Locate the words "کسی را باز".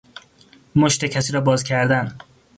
1.05-1.63